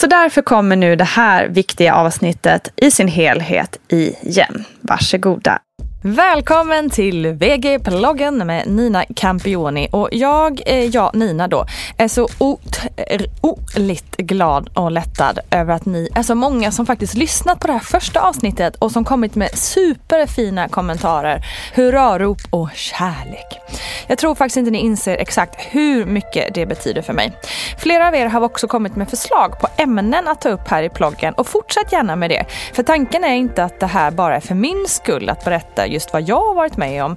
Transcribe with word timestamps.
Så 0.00 0.06
därför 0.06 0.42
kommer 0.42 0.76
nu 0.76 0.96
det 0.96 1.04
här 1.04 1.48
viktiga 1.48 1.94
avsnittet 1.94 2.72
i 2.76 2.90
sin 2.90 3.08
helhet 3.08 3.76
igen. 3.88 4.64
Varsågoda. 4.80 5.58
Välkommen 6.02 6.90
till 6.90 7.26
VG-ploggen 7.26 8.46
med 8.46 8.68
Nina 8.68 9.04
Campioni. 9.16 9.88
Och 9.92 10.08
jag, 10.12 10.60
eh, 10.66 10.84
ja 10.84 11.10
Nina 11.14 11.48
då, 11.48 11.66
är 11.96 12.08
så 12.08 12.28
otroligt 12.38 14.16
glad 14.16 14.70
och 14.74 14.90
lättad 14.90 15.38
över 15.50 15.74
att 15.74 15.86
ni 15.86 16.08
är 16.14 16.22
så 16.22 16.34
många 16.34 16.72
som 16.72 16.86
faktiskt 16.86 17.14
lyssnat 17.14 17.60
på 17.60 17.66
det 17.66 17.72
här 17.72 17.80
första 17.80 18.20
avsnittet 18.20 18.76
och 18.76 18.92
som 18.92 19.04
kommit 19.04 19.34
med 19.34 19.58
superfina 19.58 20.68
kommentarer, 20.68 21.44
hurrarop 21.74 22.40
och 22.50 22.70
kärlek. 22.74 23.60
Jag 24.06 24.18
tror 24.18 24.34
faktiskt 24.34 24.56
inte 24.56 24.70
ni 24.70 24.78
inser 24.78 25.16
exakt 25.16 25.60
hur 25.70 26.04
mycket 26.04 26.54
det 26.54 26.66
betyder 26.66 27.02
för 27.02 27.12
mig. 27.12 27.32
Flera 27.78 28.08
av 28.08 28.14
er 28.14 28.26
har 28.26 28.40
också 28.40 28.68
kommit 28.68 28.96
med 28.96 29.10
förslag 29.10 29.60
på 29.60 29.68
ämnen 29.76 30.28
att 30.28 30.40
ta 30.40 30.48
upp 30.48 30.68
här 30.68 30.82
i 30.82 30.88
ploggen 30.88 31.34
och 31.34 31.46
fortsätt 31.46 31.92
gärna 31.92 32.16
med 32.16 32.30
det. 32.30 32.44
För 32.72 32.82
tanken 32.82 33.24
är 33.24 33.34
inte 33.34 33.64
att 33.64 33.80
det 33.80 33.86
här 33.86 34.10
bara 34.10 34.36
är 34.36 34.40
för 34.40 34.54
min 34.54 34.86
skull 34.88 35.28
att 35.28 35.44
berätta 35.44 35.86
just 35.90 36.12
vad 36.12 36.22
jag 36.22 36.40
har 36.40 36.54
varit 36.54 36.76
med 36.76 37.04
om. 37.04 37.16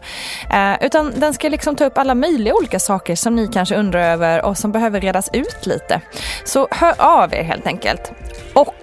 Eh, 0.49 0.85
utan 0.85 1.13
den 1.15 1.33
ska 1.33 1.49
liksom 1.49 1.75
ta 1.75 1.85
upp 1.85 1.97
alla 1.97 2.15
möjliga 2.15 2.53
olika 2.55 2.79
saker 2.79 3.15
som 3.15 3.35
ni 3.35 3.47
kanske 3.47 3.75
undrar 3.75 3.99
över 3.99 4.45
och 4.45 4.57
som 4.57 4.71
behöver 4.71 5.01
redas 5.01 5.29
ut 5.33 5.65
lite. 5.65 6.01
Så 6.45 6.67
hör 6.71 6.93
av 6.97 7.33
er 7.33 7.43
helt 7.43 7.67
enkelt. 7.67 8.11
Och 8.53 8.75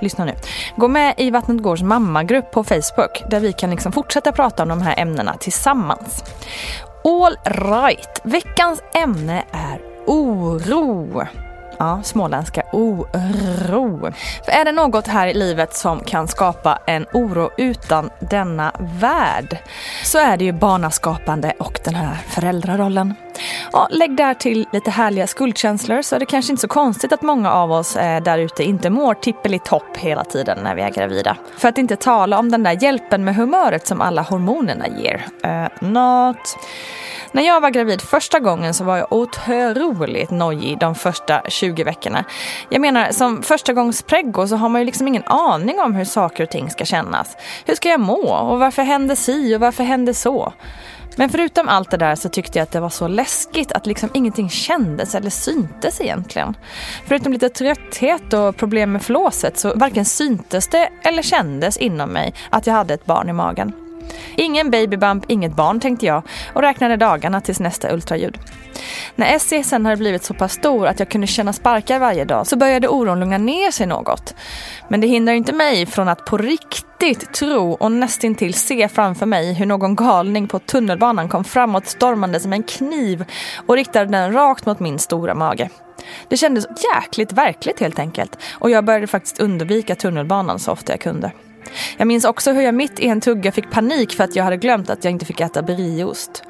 lyssna 0.00 0.24
nu. 0.24 0.34
Gå 0.76 0.88
med 0.88 1.14
i 1.16 1.30
Vattnet 1.30 1.62
Gårds 1.62 1.82
mammagrupp 1.82 2.50
på 2.50 2.64
Facebook 2.64 3.22
där 3.30 3.40
vi 3.40 3.52
kan 3.52 3.70
liksom 3.70 3.92
fortsätta 3.92 4.32
prata 4.32 4.62
om 4.62 4.68
de 4.68 4.82
här 4.82 4.94
ämnena 4.98 5.36
tillsammans. 5.36 6.24
All 7.04 7.36
right, 7.44 8.20
veckans 8.24 8.82
ämne 8.94 9.44
är 9.52 9.80
oro. 10.06 11.26
Ja, 11.80 12.00
småländska 12.02 12.62
oro. 12.72 14.12
För 14.44 14.52
är 14.52 14.64
det 14.64 14.72
något 14.72 15.06
här 15.06 15.26
i 15.26 15.34
livet 15.34 15.74
som 15.74 16.00
kan 16.00 16.28
skapa 16.28 16.78
en 16.86 17.06
oro 17.12 17.50
utan 17.56 18.10
denna 18.18 18.72
värld 19.00 19.58
så 20.04 20.18
är 20.18 20.36
det 20.36 20.44
ju 20.44 20.52
barnaskapande 20.52 21.52
och 21.58 21.80
den 21.84 21.94
här 21.94 22.14
föräldrarollen. 22.14 23.14
Ja, 23.72 23.88
lägg 23.90 24.16
där 24.16 24.34
till 24.34 24.66
lite 24.72 24.90
härliga 24.90 25.26
skuldkänslor 25.26 26.02
så 26.02 26.14
är 26.14 26.20
det 26.20 26.26
kanske 26.26 26.52
inte 26.52 26.60
så 26.60 26.68
konstigt 26.68 27.12
att 27.12 27.22
många 27.22 27.52
av 27.52 27.72
oss 27.72 27.96
eh, 27.96 28.22
där 28.22 28.38
ute 28.38 28.64
inte 28.64 28.90
mår 28.90 29.14
tippelitopp 29.14 29.96
hela 29.96 30.24
tiden 30.24 30.58
när 30.62 30.74
vi 30.74 30.82
är 30.82 30.90
gravida. 30.90 31.36
För 31.58 31.68
att 31.68 31.78
inte 31.78 31.96
tala 31.96 32.38
om 32.38 32.50
den 32.50 32.62
där 32.62 32.82
hjälpen 32.82 33.24
med 33.24 33.36
humöret 33.36 33.86
som 33.86 34.00
alla 34.00 34.22
hormonerna 34.22 34.88
ger. 34.88 35.26
Eh, 35.44 35.50
uh, 35.50 35.68
not. 35.80 36.56
När 37.32 37.42
jag 37.42 37.60
var 37.60 37.70
gravid 37.70 38.00
första 38.00 38.38
gången 38.38 38.74
så 38.74 38.84
var 38.84 38.96
jag 38.96 39.12
otroligt 39.12 40.30
nojig 40.30 40.78
de 40.78 40.94
första 40.94 41.42
20 41.48 41.84
veckorna. 41.84 42.24
Jag 42.68 42.80
menar, 42.80 43.12
som 43.12 43.42
första 43.42 43.72
gångs 43.72 44.02
preggo 44.02 44.46
så 44.46 44.56
har 44.56 44.68
man 44.68 44.80
ju 44.80 44.84
liksom 44.84 45.08
ingen 45.08 45.24
aning 45.26 45.80
om 45.80 45.94
hur 45.94 46.04
saker 46.04 46.44
och 46.44 46.50
ting 46.50 46.70
ska 46.70 46.84
kännas. 46.84 47.36
Hur 47.64 47.74
ska 47.74 47.88
jag 47.88 48.00
må? 48.00 48.34
Och 48.34 48.58
varför 48.58 48.82
hände 48.82 49.16
si 49.16 49.56
och 49.56 49.60
varför 49.60 49.84
hände 49.84 50.14
så? 50.14 50.52
Men 51.16 51.30
förutom 51.30 51.68
allt 51.68 51.90
det 51.90 51.96
där 51.96 52.14
så 52.14 52.28
tyckte 52.28 52.58
jag 52.58 52.62
att 52.62 52.72
det 52.72 52.80
var 52.80 52.88
så 52.88 53.08
läskigt 53.08 53.72
att 53.72 53.86
liksom 53.86 54.10
ingenting 54.14 54.50
kändes 54.50 55.14
eller 55.14 55.30
syntes 55.30 56.00
egentligen. 56.00 56.56
Förutom 57.06 57.32
lite 57.32 57.48
trötthet 57.48 58.32
och 58.32 58.56
problem 58.56 58.92
med 58.92 59.02
flåset 59.02 59.58
så 59.58 59.74
varken 59.74 60.04
syntes 60.04 60.68
det 60.68 60.88
eller 61.02 61.22
kändes 61.22 61.76
inom 61.76 62.10
mig 62.10 62.34
att 62.50 62.66
jag 62.66 62.74
hade 62.74 62.94
ett 62.94 63.06
barn 63.06 63.28
i 63.28 63.32
magen. 63.32 63.79
Ingen 64.36 64.70
babybump, 64.70 65.24
inget 65.28 65.56
barn 65.56 65.80
tänkte 65.80 66.06
jag 66.06 66.22
och 66.54 66.62
räknade 66.62 66.96
dagarna 66.96 67.40
tills 67.40 67.60
nästa 67.60 67.92
ultraljud. 67.92 68.38
När 69.14 69.34
Essie 69.34 69.64
sen 69.64 69.84
hade 69.86 69.96
blivit 69.96 70.24
så 70.24 70.34
pass 70.34 70.52
stor 70.52 70.86
att 70.86 70.98
jag 70.98 71.08
kunde 71.08 71.26
känna 71.26 71.52
sparkar 71.52 71.98
varje 71.98 72.24
dag 72.24 72.46
så 72.46 72.56
började 72.56 72.88
oron 72.88 73.20
lugna 73.20 73.38
ner 73.38 73.70
sig 73.70 73.86
något. 73.86 74.34
Men 74.88 75.00
det 75.00 75.06
hindrar 75.06 75.34
inte 75.34 75.52
mig 75.52 75.86
från 75.86 76.08
att 76.08 76.24
på 76.24 76.38
riktigt 76.38 77.32
tro 77.34 77.72
och 77.72 77.92
nästintill 77.92 78.54
se 78.54 78.88
framför 78.88 79.26
mig 79.26 79.54
hur 79.54 79.66
någon 79.66 79.96
galning 79.96 80.48
på 80.48 80.58
tunnelbanan 80.58 81.28
kom 81.28 81.44
framåt 81.44 81.86
stormande 81.86 82.40
som 82.40 82.52
en 82.52 82.62
kniv 82.62 83.24
och 83.66 83.76
riktade 83.76 84.06
den 84.06 84.32
rakt 84.32 84.66
mot 84.66 84.80
min 84.80 84.98
stora 84.98 85.34
mage. 85.34 85.70
Det 86.28 86.36
kändes 86.36 86.66
jäkligt 86.94 87.32
verkligt 87.32 87.80
helt 87.80 87.98
enkelt 87.98 88.38
och 88.52 88.70
jag 88.70 88.84
började 88.84 89.06
faktiskt 89.06 89.40
undvika 89.40 89.94
tunnelbanan 89.94 90.58
så 90.58 90.72
ofta 90.72 90.92
jag 90.92 91.00
kunde. 91.00 91.32
Jag 91.96 92.06
minns 92.06 92.24
också 92.24 92.52
hur 92.52 92.62
jag 92.62 92.74
mitt 92.74 93.00
i 93.00 93.08
en 93.08 93.20
tugga 93.20 93.52
fick 93.52 93.70
panik 93.70 94.14
för 94.14 94.24
att 94.24 94.36
jag 94.36 94.44
hade 94.44 94.56
glömt 94.56 94.90
att 94.90 95.04
jag 95.04 95.10
inte 95.10 95.24
fick 95.24 95.40
äta 95.40 95.62
brieost. 95.62 96.42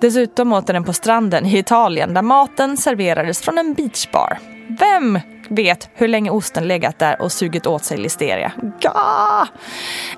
Dessutom 0.00 0.52
åt 0.52 0.68
jag 0.68 0.74
den 0.74 0.84
på 0.84 0.92
stranden 0.92 1.46
i 1.46 1.58
Italien 1.58 2.14
där 2.14 2.22
maten 2.22 2.76
serverades 2.76 3.40
från 3.40 3.58
en 3.58 3.74
beachbar. 3.74 4.38
Vem 4.68 5.18
vet 5.48 5.90
hur 5.94 6.08
länge 6.08 6.30
osten 6.30 6.68
legat 6.68 6.98
där 6.98 7.22
och 7.22 7.32
sugit 7.32 7.66
åt 7.66 7.84
sig 7.84 7.98
listeria? 7.98 8.52
Ga! 8.80 9.46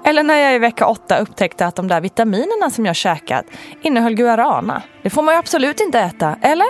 Eller 0.04 0.22
när 0.22 0.36
jag 0.36 0.54
i 0.54 0.58
vecka 0.58 0.86
åtta 0.86 1.18
upptäckte 1.18 1.66
att 1.66 1.76
de 1.76 1.88
där 1.88 2.00
vitaminerna 2.00 2.70
som 2.70 2.86
jag 2.86 2.96
käkat 2.96 3.46
innehöll 3.82 4.14
guarana. 4.14 4.82
Det 5.02 5.10
får 5.10 5.22
man 5.22 5.34
ju 5.34 5.38
absolut 5.38 5.80
inte 5.80 6.00
äta, 6.00 6.36
eller? 6.42 6.66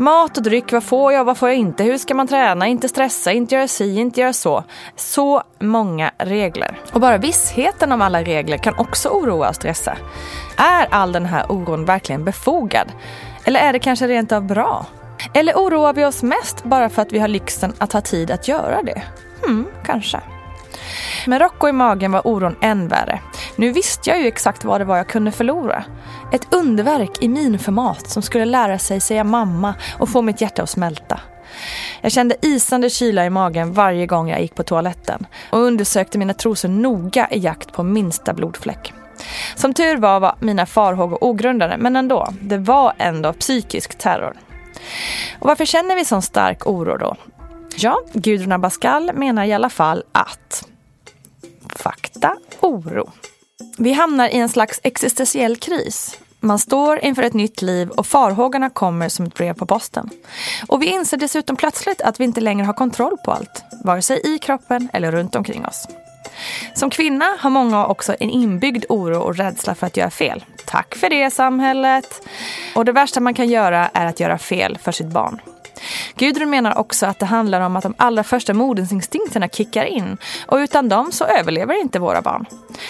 Mat 0.00 0.36
och 0.36 0.42
dryck, 0.42 0.72
vad 0.72 0.84
får 0.84 1.12
jag, 1.12 1.24
vad 1.24 1.38
får 1.38 1.48
jag 1.48 1.58
inte? 1.58 1.84
Hur 1.84 1.98
ska 1.98 2.14
man 2.14 2.28
träna? 2.28 2.66
Inte 2.66 2.88
stressa, 2.88 3.32
inte 3.32 3.54
göra 3.54 3.68
si, 3.68 3.98
inte 3.98 4.20
göra 4.20 4.32
så. 4.32 4.64
Så 4.96 5.42
många 5.58 6.10
regler. 6.18 6.78
Och 6.92 7.00
bara 7.00 7.18
vissheten 7.18 7.92
om 7.92 8.02
alla 8.02 8.22
regler 8.22 8.56
kan 8.56 8.78
också 8.78 9.08
oroa 9.08 9.48
och 9.48 9.54
stressa. 9.54 9.96
Är 10.56 10.86
all 10.90 11.12
den 11.12 11.26
här 11.26 11.52
oron 11.52 11.84
verkligen 11.84 12.24
befogad? 12.24 12.92
Eller 13.44 13.60
är 13.60 13.72
det 13.72 13.78
kanske 13.78 14.06
rent 14.08 14.32
av 14.32 14.46
bra? 14.46 14.86
Eller 15.34 15.54
oroar 15.54 15.92
vi 15.92 16.04
oss 16.04 16.22
mest 16.22 16.64
bara 16.64 16.88
för 16.88 17.02
att 17.02 17.12
vi 17.12 17.18
har 17.18 17.28
lyxen 17.28 17.72
att 17.78 17.92
ha 17.92 18.00
tid 18.00 18.30
att 18.30 18.48
göra 18.48 18.82
det? 18.82 19.02
Hmm, 19.46 19.66
kanske. 19.84 20.20
Med 21.26 21.40
Rocco 21.40 21.68
i 21.68 21.72
magen 21.72 22.12
var 22.12 22.26
oron 22.26 22.56
än 22.60 22.88
värre. 22.88 23.20
Nu 23.56 23.72
visste 23.72 24.10
jag 24.10 24.20
ju 24.20 24.26
exakt 24.26 24.64
vad 24.64 24.80
det 24.80 24.84
var 24.84 24.96
jag 24.96 25.08
kunde 25.08 25.32
förlora. 25.32 25.84
Ett 26.32 26.54
underverk 26.54 27.22
i 27.22 27.28
minformat 27.28 28.10
som 28.10 28.22
skulle 28.22 28.44
lära 28.44 28.78
sig 28.78 29.00
säga 29.00 29.24
mamma 29.24 29.74
och 29.98 30.08
få 30.08 30.22
mitt 30.22 30.40
hjärta 30.40 30.62
att 30.62 30.70
smälta. 30.70 31.20
Jag 32.00 32.12
kände 32.12 32.36
isande 32.42 32.90
kyla 32.90 33.26
i 33.26 33.30
magen 33.30 33.72
varje 33.72 34.06
gång 34.06 34.28
jag 34.28 34.40
gick 34.40 34.54
på 34.54 34.62
toaletten 34.62 35.26
och 35.50 35.58
undersökte 35.58 36.18
mina 36.18 36.34
trosor 36.34 36.68
noga 36.68 37.28
i 37.30 37.38
jakt 37.38 37.72
på 37.72 37.82
minsta 37.82 38.32
blodfläck. 38.32 38.92
Som 39.54 39.74
tur 39.74 39.96
var 39.96 40.20
var 40.20 40.36
mina 40.40 40.66
farhågor 40.66 41.24
ogrundade 41.24 41.76
men 41.78 41.96
ändå, 41.96 42.28
det 42.40 42.58
var 42.58 42.92
ändå 42.98 43.32
psykisk 43.32 43.98
terror. 43.98 44.36
Och 45.38 45.48
varför 45.48 45.64
känner 45.64 45.96
vi 45.96 46.04
sån 46.04 46.22
stark 46.22 46.66
oro 46.66 46.96
då? 46.96 47.16
Ja, 47.76 48.00
Gudrun 48.12 48.52
Abascal 48.52 49.10
menar 49.14 49.44
i 49.44 49.52
alla 49.52 49.70
fall 49.70 50.04
att 50.12 50.69
äkta 52.14 52.36
oro. 52.60 53.10
Vi 53.78 53.92
hamnar 53.92 54.28
i 54.28 54.38
en 54.38 54.48
slags 54.48 54.80
existentiell 54.82 55.56
kris. 55.56 56.18
Man 56.40 56.58
står 56.58 57.04
inför 57.04 57.22
ett 57.22 57.34
nytt 57.34 57.62
liv 57.62 57.90
och 57.90 58.06
farhågorna 58.06 58.70
kommer 58.70 59.08
som 59.08 59.26
ett 59.26 59.34
brev 59.34 59.54
på 59.54 59.66
posten. 59.66 60.10
Och 60.68 60.82
vi 60.82 60.86
inser 60.86 61.16
dessutom 61.16 61.56
plötsligt 61.56 62.00
att 62.00 62.20
vi 62.20 62.24
inte 62.24 62.40
längre 62.40 62.66
har 62.66 62.72
kontroll 62.72 63.16
på 63.24 63.32
allt, 63.32 63.62
vare 63.84 64.02
sig 64.02 64.20
i 64.34 64.38
kroppen 64.38 64.88
eller 64.92 65.12
runt 65.12 65.36
omkring 65.36 65.66
oss. 65.66 65.88
Som 66.74 66.90
kvinna 66.90 67.36
har 67.38 67.50
många 67.50 67.86
också 67.86 68.16
en 68.20 68.30
inbyggd 68.30 68.84
oro 68.88 69.18
och 69.18 69.36
rädsla 69.36 69.74
för 69.74 69.86
att 69.86 69.96
göra 69.96 70.10
fel. 70.10 70.44
Tack 70.66 70.94
för 70.94 71.10
det 71.10 71.30
samhället! 71.30 72.22
Och 72.74 72.84
det 72.84 72.92
värsta 72.92 73.20
man 73.20 73.34
kan 73.34 73.48
göra 73.48 73.90
är 73.94 74.06
att 74.06 74.20
göra 74.20 74.38
fel 74.38 74.78
för 74.78 74.92
sitt 74.92 75.06
barn. 75.06 75.40
Gudrun 76.16 76.50
menar 76.50 76.78
också 76.78 77.06
att 77.06 77.18
det 77.18 77.26
handlar 77.26 77.60
om 77.60 77.76
att 77.76 77.82
de 77.82 77.94
allra 77.96 78.24
första 78.24 78.54
modersinstinkterna 78.54 79.48
kickar 79.48 79.84
in 79.84 80.16
och 80.46 80.56
utan 80.56 80.88
dem 80.88 81.12
så 81.12 81.24
överlever 81.24 81.80
inte 81.80 81.98
våra 81.98 82.22
barn. 82.22 82.46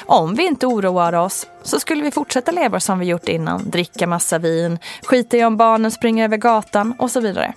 Om 0.06 0.35
vi 0.35 0.47
inte 0.47 0.67
oroar 0.67 1.12
oss 1.12 1.47
så 1.62 1.81
skulle 1.81 2.02
vi 2.02 2.11
fortsätta 2.11 2.52
leva 2.52 2.81
som 2.81 2.99
vi 2.99 3.06
gjort 3.06 3.29
innan, 3.29 3.70
dricka 3.70 4.06
massa 4.06 4.38
vin, 4.38 4.79
skita 5.02 5.37
i 5.37 5.44
om 5.44 5.56
barnen 5.56 5.91
springer 5.91 6.25
över 6.25 6.37
gatan 6.37 6.94
och 6.99 7.11
så 7.11 7.20
vidare. 7.20 7.52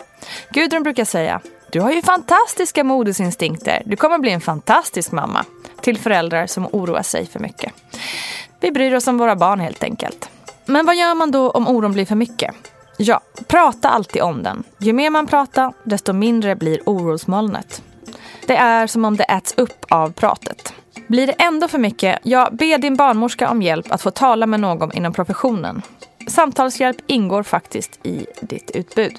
Gudrun 0.52 0.84
brukar 0.84 1.06
säga 1.06 1.42
du 1.74 1.82
har 1.82 1.92
ju 1.92 2.02
fantastiska 2.02 2.84
modersinstinkter. 2.84 3.82
Du 3.86 3.96
kommer 3.96 4.18
bli 4.20 4.32
en 4.32 4.42
fantastisk 4.42 5.12
mamma. 5.12 5.46
Till 5.82 5.98
föräldrar 5.98 6.48
som 6.48 6.68
oroar 6.72 7.02
sig 7.02 7.26
för 7.26 7.40
mycket. 7.40 7.74
Vi 8.60 8.72
bryr 8.72 8.96
oss 8.96 9.08
om 9.08 9.18
våra 9.18 9.36
barn 9.36 9.60
helt 9.60 9.84
enkelt. 9.84 10.30
Men 10.66 10.86
vad 10.86 10.96
gör 10.96 11.16
man 11.16 11.32
då 11.32 11.50
om 11.50 11.68
oron 11.68 11.92
blir 11.92 12.06
för 12.06 12.16
mycket? 12.16 12.73
Ja, 12.98 13.22
prata 13.48 13.90
alltid 13.90 14.22
om 14.22 14.44
den. 14.44 14.64
Ju 14.78 14.94
mer 14.94 15.10
man 15.10 15.28
pratar, 15.28 15.74
desto 15.84 16.14
mindre 16.14 16.56
blir 16.56 16.82
orosmolnet. 16.86 17.84
Det 18.48 18.56
är 18.56 18.88
som 18.88 19.06
om 19.06 19.18
det 19.18 19.24
äts 19.24 19.54
upp 19.58 19.86
av 19.90 20.12
pratet. 20.12 20.74
Blir 21.08 21.28
det 21.28 21.34
ändå 21.34 21.68
för 21.68 21.78
mycket, 21.78 22.20
ja, 22.24 22.50
be 22.52 22.78
din 22.78 22.96
barnmorska 22.96 23.50
om 23.50 23.62
hjälp 23.62 23.92
att 23.92 24.02
få 24.02 24.12
tala 24.12 24.46
med 24.46 24.60
någon 24.60 24.92
inom 24.92 25.14
professionen. 25.14 25.82
Samtalshjälp 26.28 26.98
ingår 27.08 27.44
faktiskt 27.44 28.06
i 28.06 28.26
ditt 28.42 28.72
utbud. 28.72 29.18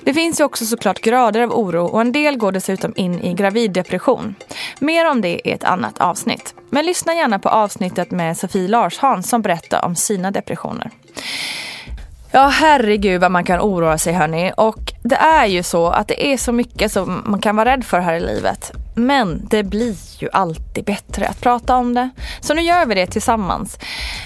Det 0.00 0.14
finns 0.14 0.40
ju 0.40 0.44
också 0.44 0.66
såklart 0.66 1.00
grader 1.00 1.40
av 1.40 1.52
oro 1.52 1.84
och 1.84 2.00
en 2.00 2.12
del 2.12 2.36
går 2.36 2.52
dessutom 2.52 2.92
in 2.96 3.20
i 3.20 3.34
graviddepression. 3.34 4.34
Mer 4.78 5.10
om 5.10 5.20
det 5.20 5.48
i 5.48 5.52
ett 5.52 5.64
annat 5.64 5.98
avsnitt. 5.98 6.54
Men 6.70 6.86
lyssna 6.86 7.14
gärna 7.14 7.38
på 7.38 7.48
avsnittet 7.48 8.10
med 8.10 8.38
Sofie 8.38 8.68
Larsson 8.68 9.22
som 9.22 9.42
berättar 9.42 9.84
om 9.84 9.96
sina 9.96 10.30
depressioner. 10.30 10.90
Ja, 12.38 12.46
herregud 12.46 13.20
vad 13.20 13.30
man 13.30 13.44
kan 13.44 13.60
oroa 13.60 13.98
sig 13.98 14.12
hörni. 14.12 14.52
Och 14.56 14.92
det 15.02 15.14
är 15.16 15.46
ju 15.46 15.62
så 15.62 15.86
att 15.86 16.08
det 16.08 16.26
är 16.32 16.36
så 16.36 16.52
mycket 16.52 16.92
som 16.92 17.22
man 17.26 17.40
kan 17.40 17.56
vara 17.56 17.72
rädd 17.72 17.84
för 17.84 18.00
här 18.00 18.14
i 18.14 18.20
livet. 18.20 18.72
Men 18.94 19.46
det 19.50 19.62
blir 19.62 19.96
ju 20.18 20.28
alltid 20.32 20.84
bättre 20.84 21.28
att 21.28 21.40
prata 21.40 21.76
om 21.76 21.94
det. 21.94 22.10
Så 22.40 22.54
nu 22.54 22.62
gör 22.62 22.86
vi 22.86 22.94
det 22.94 23.06
tillsammans. 23.06 23.78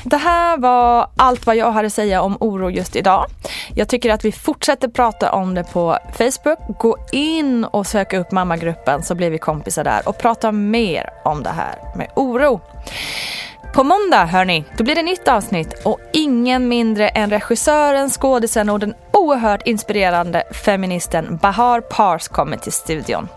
Det 0.04 0.16
här 0.16 0.58
var 0.58 1.10
allt 1.16 1.46
vad 1.46 1.56
jag 1.56 1.72
hade 1.72 1.86
att 1.86 1.92
säga 1.92 2.22
om 2.22 2.36
oro 2.40 2.70
just 2.70 2.96
idag. 2.96 3.26
Jag 3.74 3.88
tycker 3.88 4.10
att 4.10 4.24
vi 4.24 4.32
fortsätter 4.32 4.88
prata 4.88 5.32
om 5.32 5.54
det 5.54 5.64
på 5.64 5.98
Facebook. 6.12 6.78
Gå 6.78 6.96
in 7.12 7.64
och 7.64 7.86
sök 7.86 8.12
upp 8.12 8.32
mammagruppen 8.32 9.02
så 9.02 9.14
blir 9.14 9.30
vi 9.30 9.38
kompisar 9.38 9.84
där 9.84 10.08
och 10.08 10.18
prata 10.18 10.52
mer 10.52 11.10
om 11.24 11.42
det 11.42 11.50
här 11.50 11.96
med 11.96 12.08
oro. 12.16 12.60
På 13.74 13.84
måndag, 13.84 14.24
hörni, 14.24 14.64
då 14.76 14.84
blir 14.84 14.94
det 14.94 15.02
nytt 15.02 15.28
avsnitt 15.28 15.82
och 15.84 16.00
ingen 16.12 16.68
mindre 16.68 17.08
än 17.08 17.30
regissören, 17.30 18.10
skådisen 18.10 18.68
och 18.68 18.80
den 18.80 18.94
oerhört 19.12 19.66
inspirerande 19.66 20.42
feministen 20.64 21.36
Bahar 21.42 21.80
Pars 21.80 22.28
kommer 22.28 22.56
till 22.56 22.72
studion. 22.72 23.28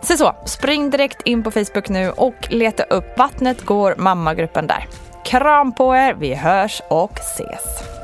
Så 0.00 0.16
så, 0.16 0.36
spring 0.46 0.90
direkt 0.90 1.22
in 1.22 1.42
på 1.42 1.50
Facebook 1.50 1.88
nu 1.88 2.10
och 2.10 2.48
leta 2.50 2.82
upp 2.82 3.18
Vattnet 3.18 3.64
går 3.64 3.94
mammagruppen 3.98 4.66
där. 4.66 4.86
Kram 5.24 5.74
på 5.74 5.96
er, 5.96 6.14
vi 6.14 6.34
hörs 6.34 6.82
och 6.88 7.18
ses. 7.18 8.03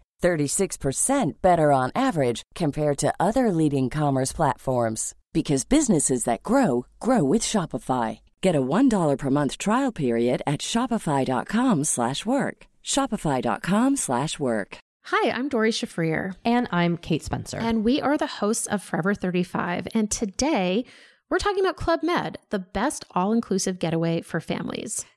36% 0.21 1.41
better 1.41 1.71
on 1.71 1.91
average 1.95 2.43
compared 2.55 2.97
to 2.99 3.13
other 3.19 3.51
leading 3.51 3.89
commerce 3.89 4.31
platforms 4.31 5.15
because 5.33 5.63
businesses 5.63 6.25
that 6.25 6.43
grow 6.43 6.85
grow 6.99 7.23
with 7.23 7.41
Shopify. 7.41 8.19
Get 8.41 8.55
a 8.55 8.61
$1 8.61 9.17
per 9.17 9.29
month 9.29 9.57
trial 9.57 9.91
period 9.91 10.41
at 10.45 10.61
shopify.com/work. 10.61 12.67
shopify.com/work. 12.83 14.77
Hi, 15.05 15.31
I'm 15.31 15.49
Dory 15.49 15.71
Shafrir. 15.71 16.35
And 16.45 16.67
I'm 16.71 16.97
Kate 16.97 17.23
Spencer. 17.23 17.57
And 17.57 17.83
we 17.83 17.99
are 18.01 18.17
the 18.17 18.37
hosts 18.39 18.67
of 18.67 18.83
Forever 18.83 19.15
35. 19.15 19.87
And 19.95 20.11
today 20.11 20.85
We're 21.31 21.37
talking 21.37 21.63
about 21.63 21.77
Club 21.77 22.03
Med, 22.03 22.39
the 22.49 22.59
best 22.59 23.05
all 23.11 23.31
inclusive 23.31 23.79
getaway 23.79 24.19
for 24.19 24.41
families. 24.41 25.05